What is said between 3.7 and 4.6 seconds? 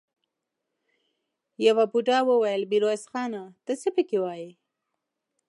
څه پکې وايې؟